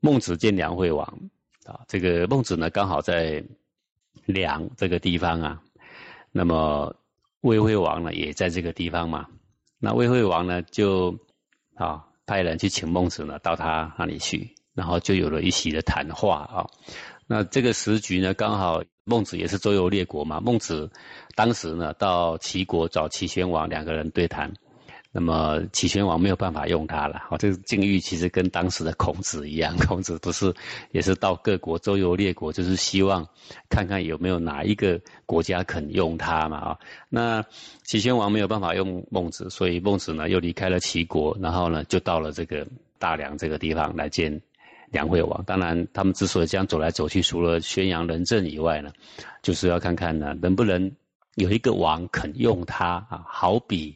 [0.00, 1.06] 孟子见梁惠王
[1.64, 3.44] 啊，这个孟子呢刚好在
[4.26, 5.62] 梁这个地方啊，
[6.32, 6.94] 那么
[7.40, 9.26] 魏惠王呢也在这个地方嘛，
[9.78, 11.18] 那魏惠王呢就
[11.74, 16.66] 啊派人去请孟子呢到他那里去，然后就有了一席的谈话啊。
[17.26, 20.40] 那这个时局呢，刚好孟子也是周游列国嘛。
[20.40, 20.90] 孟子
[21.34, 24.52] 当时呢到齐国找齐宣王两个人对谈，
[25.10, 27.20] 那么齐宣王没有办法用他了。
[27.28, 30.54] 好，这个境遇其实跟当时的孔子一样，孔子不是
[30.90, 33.26] 也是到各国周游列国，就是希望
[33.68, 36.78] 看看有没有哪一个国家肯用他嘛啊。
[37.08, 37.44] 那
[37.84, 42.66] 齐宣王没有办法用孟子，所以孟子呢又离开了齐国，然后呢就到了这个
[42.98, 44.40] 大梁这个地方来见。
[44.90, 48.90] 梁惠王，当然，他们之所以这样走来走去，除了宣扬仁政以外呢，
[49.42, 50.90] 就是要看看呢，能不能
[51.34, 53.22] 有一个王肯用他啊？
[53.28, 53.94] 好比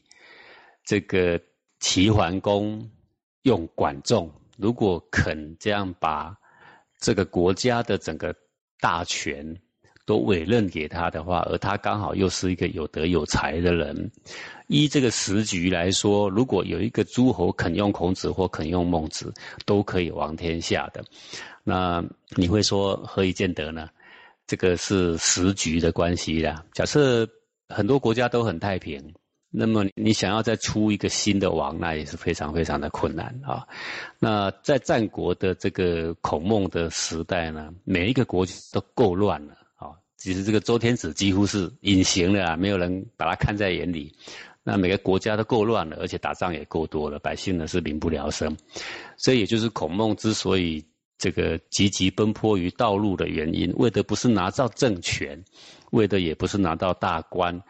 [0.84, 1.40] 这个
[1.80, 2.90] 齐桓公
[3.42, 6.36] 用管仲，如果肯这样把
[7.00, 8.34] 这个国家的整个
[8.80, 9.56] 大权。
[10.04, 14.10] 都委任给他的话，而他刚好又是一个有德有才的人，
[14.66, 19.32] 依这个时局来说，如果有一个诸侯肯用孔子或肯用孟子，
[19.64, 21.04] 都可以王天下的。
[21.62, 22.04] 那
[22.36, 23.88] 你会说何以见得呢？
[24.44, 26.64] 这个是时局的关系啦。
[26.72, 27.26] 假设
[27.68, 29.14] 很多国家都很太平，
[29.54, 33.68] 那么你想要再出一个新的王，那也是非常非常的困难啊。
[34.18, 39.92] 那在战国的这个孔孟的时代呢，每一个国都够乱了啊。
[40.16, 44.14] 其实这个周天子几乎是隐形的啊，没有人把他看在眼里。
[44.64, 48.56] 那每个国家都够乱了，而且打仗也够多了，百姓呢是民不聊生。
[49.18, 50.82] 这也就是孔孟之所以
[51.18, 55.44] 这个积极奔波于道路的原因，为的不是拿到政权，
[55.90, 57.60] 为的也不是拿到大官，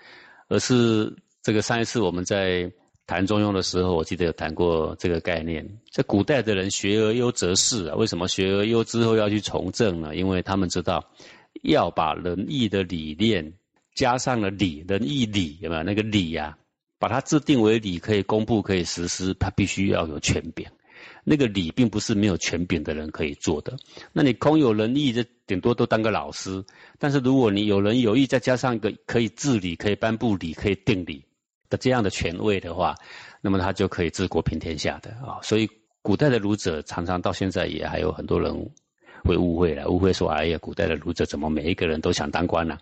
[0.48, 1.10] 而是
[1.42, 2.72] 这个上一次我们在
[3.06, 5.68] 谈中庸的时候，我记得有谈过这个概念。
[5.90, 10.14] 在古代的人学而优则仕啊，为什么学而优之后要去从政呢？
[10.16, 11.04] 因为他们知道。
[11.62, 13.52] 要把仁义的理念
[13.94, 16.56] 加上了礼，仁义礼有没有那个礼呀？
[16.98, 20.66] 把它制定为礼，可以公布，可以实施，它必须要有权柄。
[21.24, 23.76] 那个礼并不是没有权柄的人可以做的。
[24.14, 26.64] 那你空有仁义，这顶多都当个老师。
[26.98, 31.26] 但是如果你有仁有义，再加上一个可以治理、可以颁布礼、可以定礼
[31.76, 32.94] 这样的权位的话，
[33.40, 35.38] 那么他就可以治国平天下的啊。
[35.42, 35.68] 所以
[36.02, 38.70] 古代的儒者常常到现在也还有很多人。
[39.24, 42.76] 会误会了，误会说：“哎呀，古代的儒者怎么每一个人都想当官呢？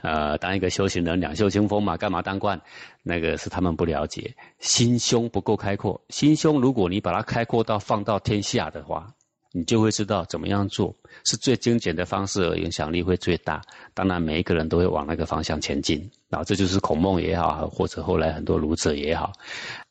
[0.00, 2.58] 呃，当一个修行人，两袖清风嘛，干嘛当官？
[3.02, 6.00] 那个是他们不了解，心胸不够开阔。
[6.08, 9.12] 心胸，如果你把它开阔到放到天下的话。”
[9.54, 13.60] 你就会知道怎么样做是最精简的方式，而影响力会最大。
[13.92, 15.98] 当然，每一个人都会往那个方向前进。
[16.30, 19.30] 然后，这就是孔孟也好，或者后来很多儒者也好，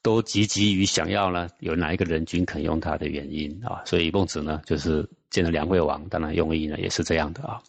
[0.01, 3.83] 都积极于想要呢，有哪一个人君肯用他的原因啊。
[3.85, 7.61] 所以孟子呢，就是见了梁惠王，当然用意呢也是这样的啊。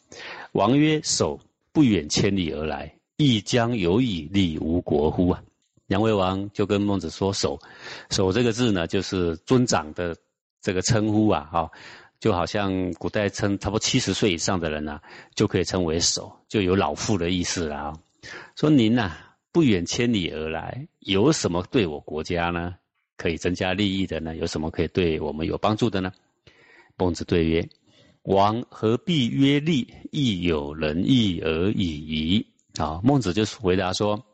[0.52, 1.38] 王曰：“守
[1.72, 5.42] 不远千里而来，亦将有以利吴国乎？”啊，
[5.88, 7.58] 梁惠王就跟孟子说：“守，
[8.08, 10.16] 守这个字呢，就是尊长的。”
[10.62, 11.70] 这个称呼啊，哈，
[12.20, 15.00] 就好像古代称差不多七十岁以上的人呢，
[15.34, 17.98] 就可以称为首，就有老父的意思了啊。
[18.54, 19.12] 说您呐，
[19.50, 22.76] 不远千里而来，有什么对我国家呢，
[23.16, 24.36] 可以增加利益的呢？
[24.36, 26.12] 有什么可以对我们有帮助的呢？
[26.96, 27.68] 孟子对曰
[28.22, 29.92] ：“王何必曰利？
[30.12, 32.46] 亦有仁义而已矣。”
[32.78, 34.24] 啊，孟子就回答说：“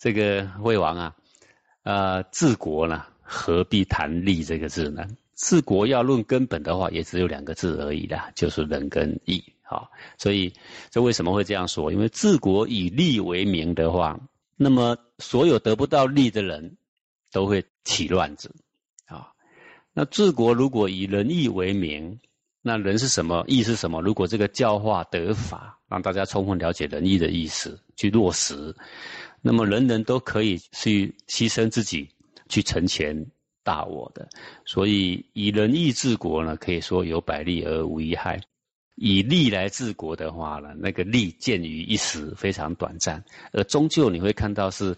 [0.00, 1.16] 这个魏王啊，
[1.82, 5.06] 呃，治国呢，何必谈利这个字呢？”
[5.38, 9.42] 治国要论根本的话，也只有两个字而已啦，就是仁跟义。
[9.62, 9.88] 好，
[10.18, 10.52] 所以
[10.90, 11.92] 这为什么会这样说？
[11.92, 14.18] 因为治国以利为名的话，
[14.56, 16.76] 那么所有得不到利的人
[17.30, 18.52] 都会起乱子。
[19.06, 19.30] 啊，
[19.92, 22.18] 那治国如果以仁义为名，
[22.60, 23.44] 那人是什么？
[23.46, 24.02] 义是什么？
[24.02, 28.74] 如果这个教化得法，让大家充分了解仁义的意思，去落实，
[29.40, 32.08] 那么人人都可以去牺牲自己，
[32.48, 33.24] 去成全。
[33.68, 34.26] 大我的，
[34.64, 38.38] 所以以仁义治国呢，可以说有百利而无一害；
[38.94, 43.22] 以利来治国的话呢，那个利见于一时，非常短暂，
[43.52, 44.96] 而终究你会看到是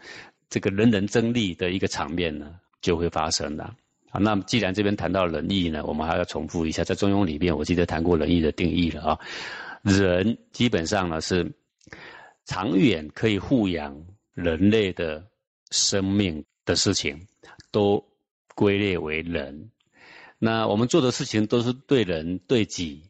[0.49, 3.69] 这个人人争利的一个场面呢，就会发生的。
[4.09, 9.19] 好，那既然这边谈到仁义呢，我们还要重复一下，在《中庸》里面，我记得谈过仁义的定义了啊。
[9.83, 11.51] 仁基本上呢是
[12.45, 14.01] 长远可以护养
[14.35, 15.27] 人类的
[15.73, 17.19] 生命的事情，
[17.73, 18.01] 都。
[18.61, 19.71] 归类为人，
[20.39, 23.05] 那我们做的事情都是对人对己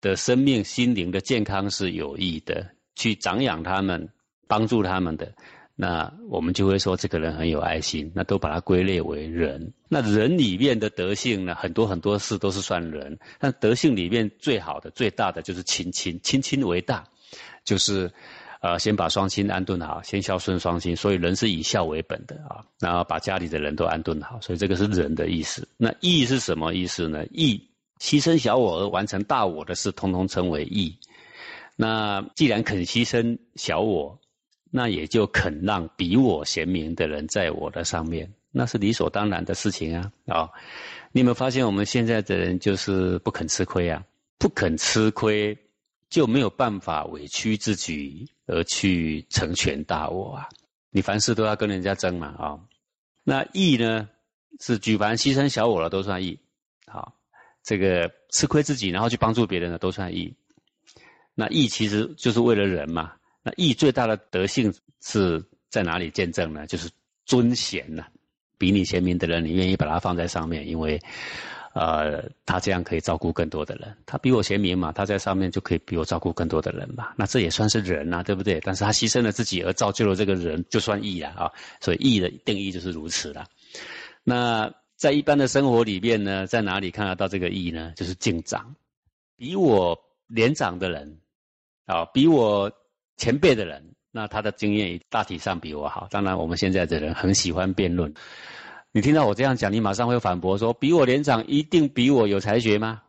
[0.00, 4.08] 的生命、心灵的健康是有益的，去长养他们、
[4.46, 5.34] 帮助他们的，
[5.74, 9.72] 那我们就会说这个人很有爱心，那都把它归类为人。
[9.88, 17.04] 那人里面的德性呢，很多很多事都是算人，但德性里面最好的、最大的就是亲亲，亲亲为大，
[17.64, 18.08] 就是，
[18.60, 22.64] 呃，先把双亲安顿好，先孝顺双亲，所以人是以孝为本的啊。
[22.80, 25.68] 然后把家里的人都安顿好，所以这个是人的意思。
[25.76, 27.24] 那义是什么意思呢？
[27.30, 27.60] 义，
[28.00, 30.96] 牺牲小我而完成大我的事，通通称为义。
[31.76, 34.18] 那既然肯牺牲小我，
[34.70, 40.10] 那也就肯让比我贤明的人在我的上面，那是理所当然的事情啊！
[40.26, 40.50] 啊，
[41.12, 44.02] 你有没有发现我们现在的人就是不肯吃亏啊？
[44.38, 45.56] 不肯吃亏，
[46.08, 50.48] 就没有办法委屈自己而去成全大我啊！
[50.90, 52.58] 你凡事都要跟人家争嘛啊！
[53.24, 54.08] 那义呢，
[54.60, 56.38] 是举凡牺牲小我了都算义，
[56.86, 57.14] 好，
[57.62, 60.34] 这个吃亏自己然后去帮助别人的都算义。
[61.34, 63.12] 那义其实就是为了人嘛。
[63.42, 66.66] 那义最大的德性是在哪里见证呢？
[66.66, 66.88] 就是
[67.24, 68.06] 尊贤呐，
[68.56, 70.98] 比你贤明的人，你愿意把他放在上面，因为，
[71.78, 73.94] 呃，他这样可以照顾更多的人。
[74.06, 77.12] 他比我贤明嘛，他在上面就可以比我照顾更多的人嘛。
[77.16, 78.58] 那这也算是人呐，对不对？
[78.64, 81.52] 但是他牺牲了自己而造就了这个人，就算义了啊。
[81.80, 83.46] 所以义的定义就是如此了。
[84.24, 87.92] 那在一般的生活里面呢，在哪里看得到这个义呢？
[87.94, 88.74] 就是敬长，
[89.36, 91.20] 比我年长的人，
[91.84, 92.72] 啊，比我。
[93.18, 96.06] 前辈的人，那他的经验大体上比我好。
[96.10, 98.12] 当然，我们现在的人很喜欢辩论。
[98.96, 103.02] 你听到我这样讲，你马上会反驳说：“比我年长一定比我有才学吗？”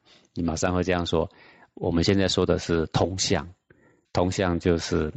[0.32, 1.30] 你马上会这样说。
[1.74, 3.46] 我们现在说的是同向，
[4.10, 5.12] 同向就是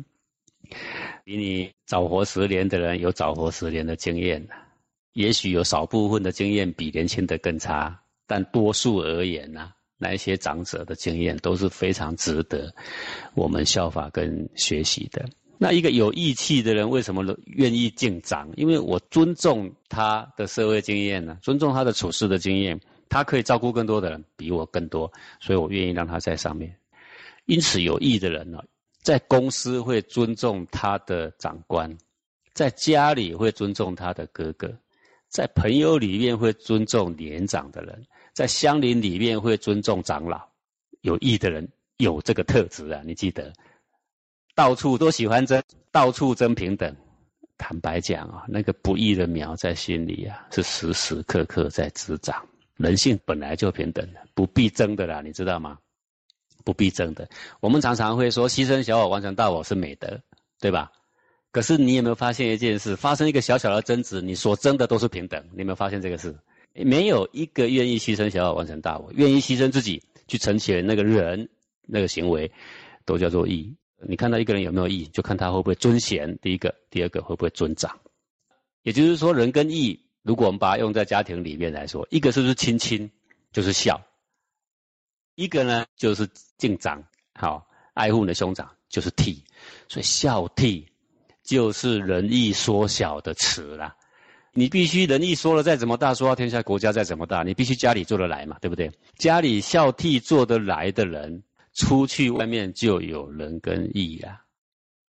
[1.24, 4.45] 比你早活十年的人有早活十年的经验，
[5.13, 7.97] 也许有少部分的经验比年轻的更差，
[8.27, 9.71] 但多数而言呢？
[9.97, 12.75] 那些长者的经验都是非常值得
[13.33, 15.25] 我们效法跟学习的。
[15.57, 18.50] 那一个有义气的人为什么愿意敬长？
[18.56, 26.75] 因为我尊重他的社会经验呢，尊重他的处事的经验，他可以照顾更多的人，比我更多，所以我愿意让他在上面。
[27.45, 28.63] 因此，有义的人呢，
[29.01, 31.98] 在公司会尊重他的长官，
[32.54, 34.77] 在家里会尊重他的哥哥，
[35.30, 38.06] 在朋友里面会尊重年长的人。
[38.33, 40.39] 在乡邻里面会尊重长老，
[41.01, 41.68] 有义的人
[41.98, 43.01] 有这个特质啊！
[43.04, 43.51] 你记得，
[44.57, 45.62] 到处都喜欢争，
[45.92, 46.92] 到处争平等。
[47.59, 52.44] 坦白讲啊，那个不义的苗在心里啊，是时时刻刻在滋长。
[52.75, 55.77] 人性本来就平等的，不必争的啦，你知道吗？
[56.65, 57.30] 不必争的。
[57.59, 60.19] 我们常常会说，牺牲小我完成大我是美德，
[60.59, 60.92] 对吧？
[61.51, 62.95] 可是你有没有发现一件事？
[62.95, 65.39] 发生一个小小的争执，你所争的都是平等。
[65.51, 66.36] 你有没有发现这个事？
[66.74, 71.48] 没有一个愿意牺牲小我完成大我，愿意牺牲自己去成全那个人
[71.83, 72.51] 那个行为，
[73.06, 73.75] 都叫做义。
[74.01, 76.38] 你看到一个人有没有义，就看他会不会尊贤。
[76.39, 77.99] 第一个，第二个会不会尊长。
[78.83, 83.09] 也就是说，人跟义，如果我们把它用在家庭里面来说，一个是不是亲亲，
[83.51, 83.99] 就是孝；
[85.35, 87.03] 一个呢就是敬长，
[87.33, 89.38] 好爱护你的兄长，就是悌。
[89.89, 90.85] 所以孝悌
[91.44, 93.95] 就是仁义缩小的词啦。
[94.53, 98.91] 你必须仁义说了再怎么大，说到天下国家再怎么大，你必须家里做得来嘛，对不对？
[99.17, 101.44] 家里孝悌做得来的人，
[101.77, 104.41] 出去外面就有仁跟义呀。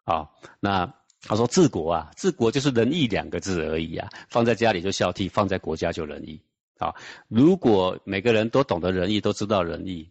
[0.05, 6.41] 好，那他说治国啊，治国就是仁义两个字而已啊，放在家里就孝悌，放在国家就仁义。
[6.79, 6.95] 好，
[7.27, 10.09] 如果每个人都懂得仁义，都知道仁义，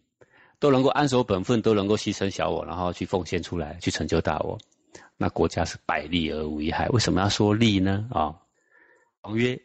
[0.58, 4.58] 都能够安守本分，都能够牺牲小我，然后去奉献出来，去成就大我，
[5.16, 6.88] 那国家是百利而无一害。
[6.90, 8.06] 为什么要说利呢？
[8.10, 8.36] 啊？
[9.22, 9.60] 王曰：“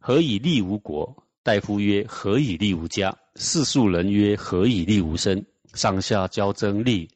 [0.00, 7.08] 何以利无国？”大夫曰：“何以利无家？”世庶人曰：“何以利无身？”上下交争利，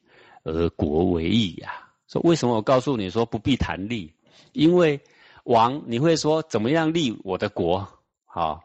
[0.43, 1.71] 而国为义呀。
[2.07, 4.13] 说为什么我告诉你说不必谈利？
[4.53, 4.99] 因为
[5.43, 7.87] 王你会说怎么样利我的国？
[8.25, 8.61] 好，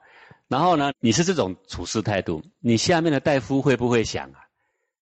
[0.49, 4.41] 然后呢，你是这种处事态度，你下面的大夫会不会想啊？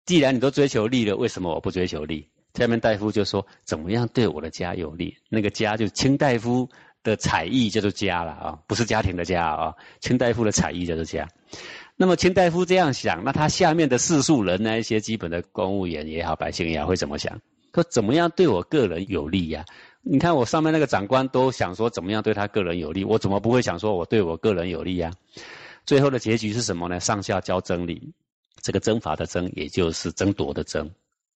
[0.06, 2.30] 既然你都追求利了，为什么我不追求利？
[2.54, 5.18] 下面大夫就说怎么样对我的家有利？
[5.30, 6.70] 那个家就卿大夫。
[7.04, 9.76] 的才艺叫做家了啊，不是家庭的家啊。
[10.00, 11.28] 卿大夫的才艺叫做家。
[11.96, 17.40] 那么卿大夫这样想，那他下面的士庶人那一些基本的公务员也好，百姓也好，会怎么想？
[17.74, 19.66] 说怎么样对我个人有利呀？
[20.02, 25.12] 你看我上面那个长官都想说怎么样对他个人有利，我怎么不会想说我对我个人有利呀？
[25.86, 27.00] 最后的结局是什么呢？
[27.00, 28.14] 上下交争利，
[28.62, 30.90] 这个征伐的争，也就是争夺的争。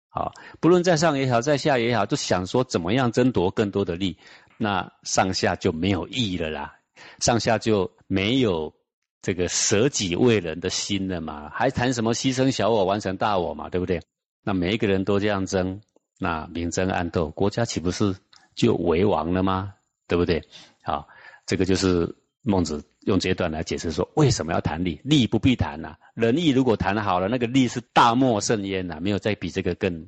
[0.09, 4.17] 好，不论在上也好，在下也好，都想说怎么样争夺更多的利。
[4.57, 6.75] 那上下就没有意义了啦，
[7.19, 8.73] 上下就没有
[9.21, 14.01] 这个舍己为人的心了嘛，还谈什么牺牲小我完成大我嘛，对不对？
[14.43, 15.81] 那每一个人都这样争，
[16.19, 18.15] 那明争暗斗，国家岂不是
[18.55, 19.74] 就为王了吗？
[20.07, 20.41] 对不对？
[20.83, 21.07] 好，
[21.45, 25.01] 这个就是孟子用这段来解释说，为什么要谈利？
[25.03, 30.07] 利不必谈呐，仁义如果谈好了，那个利是大莫甚焉呐，没有再比这个更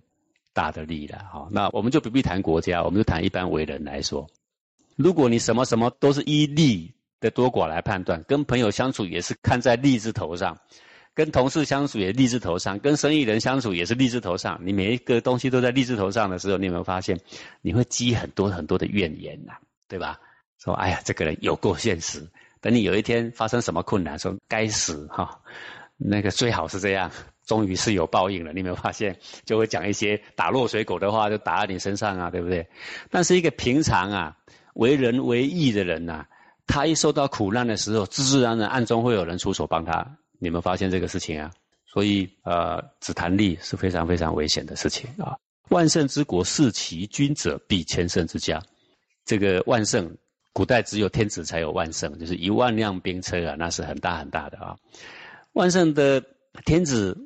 [0.54, 1.26] 大的利了。
[1.32, 4.26] 好，那我们就不必谈国家，我们就谈一般为人来说，
[4.96, 10.58] 如果你什么什么都是依利的多寡来判断，跟朋友相处也是看在利字头上。
[11.16, 14.58] 跟同事相处也利字头上，跟生意人相处也是利字头上。
[14.64, 17.20] 你每一个东西都在利字头上的时候，你有没有发现，
[17.62, 19.52] 你会积很多很多的怨言呐，
[19.90, 20.18] 对吧？
[20.64, 22.26] 说哎呀，这个人有够现实。
[22.62, 25.42] 等你有一天发生什么困难，说该死哈，
[25.98, 27.12] 那个最好是这样，
[27.46, 28.54] 终于是有报应了。
[28.54, 32.66] 你有没有发现，就会讲一些打落水狗的话，就打在你身上啊，对不对？
[33.10, 34.38] 但是一个平常啊，
[34.76, 36.26] 为人为义的人呐，
[36.70, 40.08] 他一受到苦难的时候，自自然然暗中会有人出手帮他。
[40.38, 41.52] 你们发现这个事情啊？
[41.88, 45.36] 所以呃，只谈利是非常非常危险的事情啊！
[45.70, 48.62] 万圣之国，视其君者，必千乘之家。
[49.26, 50.16] 这个万圣，
[50.54, 54.78] 古代只有天子才有万圣，就是一万辆兵车啊，那是很大很大的啊。
[55.54, 56.24] 万圣的
[56.66, 57.18] 天子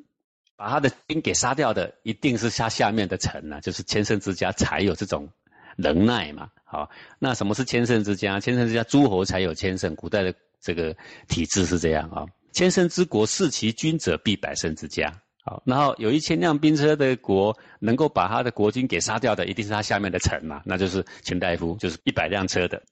[0.56, 5.28] 把他的兵给杀掉的，一定是他下面的臣啊，就是千乘之家才有这种
[5.76, 6.48] 能耐嘛。
[6.74, 6.90] 好，
[7.20, 8.40] 那什么是千乘之家？
[8.40, 10.92] 千乘之家诸侯才有千乘，古代的这个
[11.28, 12.26] 体制是这样啊。
[12.52, 15.12] 千乘之国，视其君者，必百乘之家。
[15.44, 22.82] 好，然后有一千辆兵车的国，能够把他的国君给杀掉的，一定是他下面的臣嘛，那就是卿大夫，就是一百辆车的。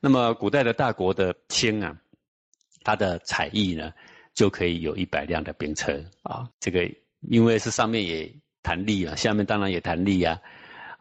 [0.00, 1.94] 那么古代的大国的卿啊，
[2.84, 3.92] 他的采邑呢，
[4.32, 6.48] 就可以有一百辆的兵车啊。
[6.58, 6.90] 这个
[7.28, 10.40] 因为是上面也谈利啊，下面当然也谈利啊。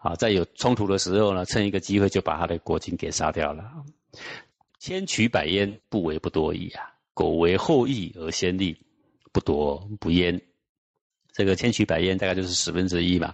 [0.06, 3.64] 啊，在有冲突的时候呢，趁一个机会就把他的国君给杀掉了。
[4.80, 6.94] 千取百焉，不为不多矣啊。
[7.16, 8.78] 苟为后义而先利，
[9.32, 10.40] 不夺不焉。
[11.32, 13.32] 这个千取百焉大概就是十分之一嘛。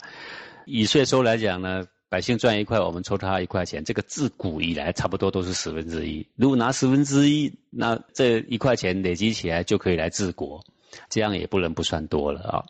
[0.65, 6.25] 以税收来讲呢，百姓赚一块，我们抽他一块钱，这个自古以来差不多都是十分之一。
[6.37, 10.63] 如果拿十分之一，那这一块钱累积起来就可以来治国，
[11.09, 12.63] 这样也不能不算多了啊。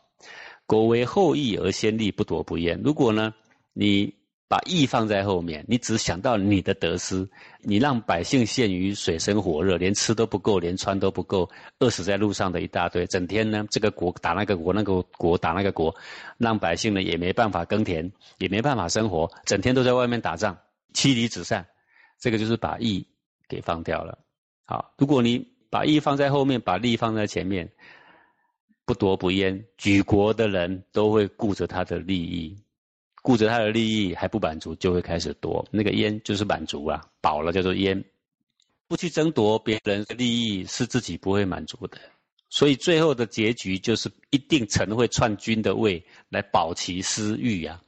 [0.66, 2.82] 苟为后义而先利，不夺不焉。
[2.84, 3.34] 如果呢，
[3.74, 4.14] 你
[4.48, 7.26] 把义放在后面，你只想到你的得失，
[7.62, 11.50] 你让百姓陷于水深火热，连吃都不够，连穿都不够，
[11.80, 13.08] 饿死在路上的一大堆。
[13.08, 15.96] 整天呢，这个国打那个国，那个国打那个国，
[16.38, 20.58] 让百姓呢也没办法耕田，也没办法生活，整天都在外面打仗，
[20.94, 21.66] 妻离子散。
[22.20, 23.08] 这个就是把义
[23.48, 24.20] 给放掉了。
[24.66, 27.72] 好，如果你把义放在后面，把利放在前面，
[28.86, 32.58] 不夺不焉，举国的人都会顾着他的利益。
[33.22, 38.04] 顾着他的利益还不满足，就会开始夺那个烟，就是满足啊，饱了叫做烟。
[38.88, 41.98] 不去争夺别人的利益，是自己不会满足的。
[42.50, 47.82] 所以最后的结局就是一定臣会篡君的位来保其私欲呀。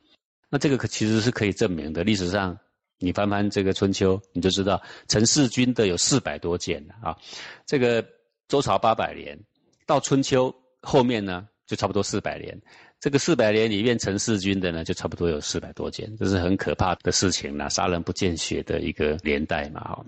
[0.50, 2.04] 那这个可其实是可以证明的。
[2.04, 2.58] 历史上
[3.00, 7.18] 你翻翻这个春秋，你就知道陈弑君的有四百多件啊。
[7.66, 8.08] 这个
[8.48, 9.38] 周朝八百年，
[9.86, 12.60] 到春秋后面呢，就差不多四百年。
[13.00, 19.82] 这个四百年里面，陈弑君的呢，就差不多有四百多件，这是很可怕的事情啦，杀人不见血的一个年代嘛。
[19.82, 20.05] 哈，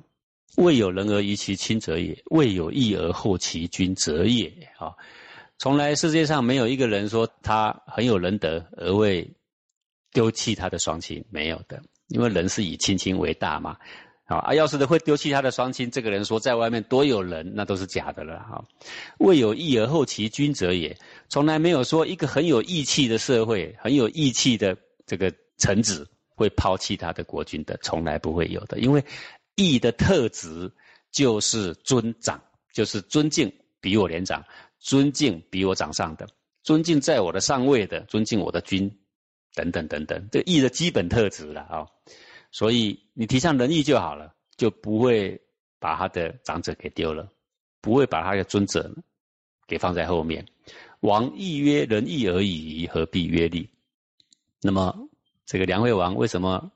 [0.58, 4.48] 未有人而疑其亲者也，未有义而后其君者也。
[4.78, 4.94] 啊，
[5.58, 9.30] 从来世界上没有一个人说他很有仁德而会
[10.14, 13.78] 丢弃他的双亲，没有的，因为人是以亲亲为大嘛。
[14.28, 18.40] 好啊，要是的会丢弃他的双亲，这个人说在外面多有人，那都是假的了。
[18.40, 18.66] 哈，
[19.20, 20.98] 未有义而后其君者也，
[21.30, 28.80] 从来没有说一个很有义气的社会、很有义气的这个臣子会抛弃他的国君的，从来不会有的。
[28.80, 29.06] 因为
[29.54, 30.72] 义的特质
[31.12, 32.42] 就是尊长，
[32.74, 34.44] 就是尊敬比我年长，
[34.80, 36.28] 尊敬比我长上的，
[36.64, 38.92] 尊敬在我的上位的，尊敬我的君，
[39.54, 41.86] 等等等等，这义的基本特质了啊。
[42.56, 45.42] 所以你提倡仁义就好了，就不会
[45.78, 47.30] 把他的长者给丢了，
[47.82, 48.96] 不会把他的尊者
[49.68, 50.46] 给放在后面。
[51.02, 53.70] 王义曰仁义而已，何必曰利？
[54.62, 55.10] 那么
[55.46, 56.72] 这个梁惠王为什么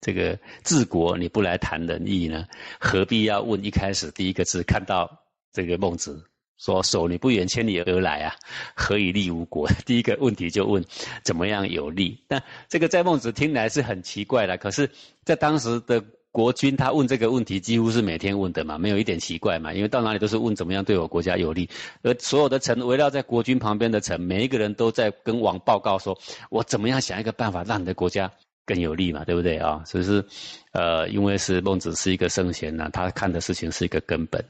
[0.00, 2.48] 这个治国你不来谈仁义呢？
[2.80, 6.28] 何必要问一开始第一个字看到这个孟子？
[6.56, 8.34] 说守你不远千里而来啊，
[8.74, 9.68] 何以利吾国？
[9.84, 10.84] 第一个问题就问
[11.22, 12.18] 怎么样有利？
[12.28, 14.88] 但这个在孟子听来是很奇怪的，可是，
[15.24, 21.68] 在当时的国君他问这个问题几乎是每天问的嘛，没有一点奇怪嘛，因为到哪里都是问怎么样对我国家有利，
[22.02, 26.18] 而所有的臣围绕在国君旁边的臣，每一个人都在跟王报告说，
[26.50, 28.30] 我怎么样想一个办法让你的国家
[28.64, 29.82] 更有利嘛，对不对啊？
[29.86, 30.24] 所以是，
[30.72, 34.44] 呃，因为是孟子是一个圣贤呢，他看的事情是一个根本。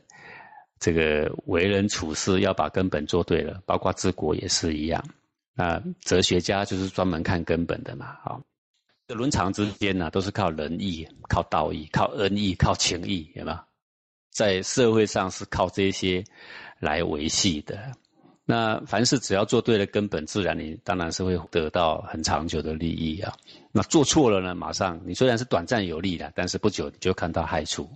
[0.85, 5.03] 这个为人处事要把根本做对了，包括治国也是一样。
[5.55, 8.43] 那哲学家就是专门看根本的嘛，好。
[9.09, 13.59] 伦常之间呢，都是靠仁义、靠道义、靠恩义、靠情义，有没有？
[14.31, 16.23] 在社会上是靠这些
[16.81, 17.93] 来维系的。
[18.45, 23.33] 那凡事只要做对了根本，自然你当然是会得到很长久的利益啊。
[23.73, 27.89] 那做错了呢，马上你虽然是短暂有利的，但是不久你就看到害处。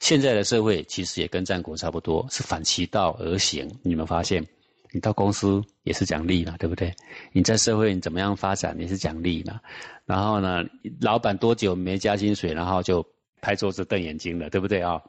[0.00, 3.68] 现在的社会其实也跟战国差不多，是反其道而行。
[3.82, 4.46] 你们发现，
[4.92, 6.92] 你到公司也是讲利嘛，对不对？
[7.32, 9.60] 你在社会你怎么样发展，你是讲利嘛。
[10.04, 10.64] 然后呢，
[11.00, 13.06] 老板多久没加薪水，然后就
[13.40, 15.00] 拍桌子瞪眼睛了，对不对啊？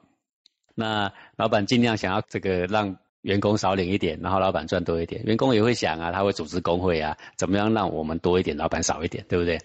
[0.76, 2.96] 那老板尽量想要这个让。
[3.24, 5.24] 员工少领一点，然后老板赚多一点。
[5.24, 9.58] 员工也会想啊，他会组织工会啊，怎么样让我们多一点，老板少一点，对不对？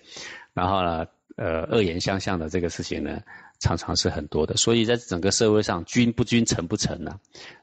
[0.54, 1.04] 然后呢，
[1.36, 3.20] 呃，恶言相向的这个事情呢，
[3.58, 4.56] 常常是很多的。
[4.56, 7.18] 所以在整个社会上，君不君，臣不臣呢，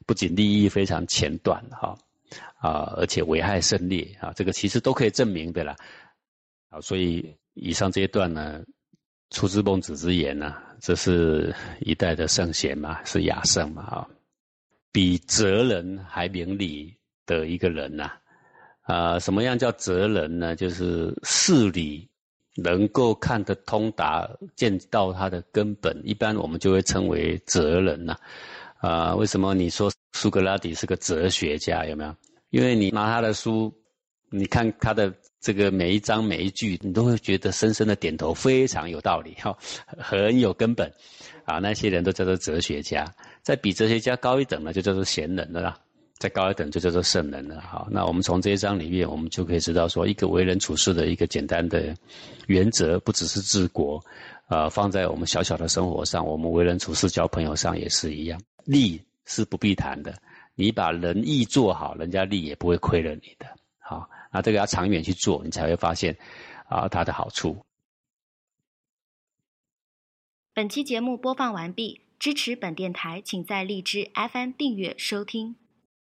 [0.06, 1.98] 不仅利益非常浅短哈，
[2.60, 5.76] 啊，而且危害甚烈啊，这个其实都可以证明的啦。
[6.70, 8.64] 啊，所以以上这一段呢，
[9.30, 14.08] 出自孟子之言呢，这是一代的圣贤嘛，是雅圣嘛啊。
[14.92, 18.14] 比哲人还明理的一个人呐，
[18.84, 20.56] 啊，什么样叫哲人呢？
[20.56, 22.10] 就是事理
[22.56, 28.16] 能够看得通达，见到他的根本，一般我们就会称为哲人呐。
[28.78, 31.86] 啊，为什么你说苏格拉底是个哲学家？
[31.86, 32.16] 有没有？
[32.50, 33.74] 因为你拿他的书，
[34.30, 39.58] 你看他的这个每一章每一句，你都会觉得深深的点头，非常有道理哈，
[39.98, 40.92] 很有根本。
[41.46, 43.06] 啊，那些人都叫做哲学家。
[43.44, 45.78] 再比哲学家高一等呢，就叫做贤人了啦；
[46.26, 47.62] 再高一等就叫做圣人了。
[47.62, 51.96] 好，那我们从这一章里面，我们就可以知道说，一个为人处事的一个简单的
[52.48, 54.04] 原则，不只是治国，
[54.48, 58.42] 啊，放在我们小小的生活上，我们为人处事、交朋友上也是一样。
[58.64, 60.20] 利是不必谈的，
[60.56, 63.46] 你把仁义做好，人家利也不会亏了你的。
[63.78, 66.18] 好，那这个要长远去做，你才会发现
[66.68, 67.56] 啊，它的好处。
[70.56, 72.02] 本期节目播放完毕。
[72.18, 75.58] 支持本电台，请在荔枝 FM 订阅收听。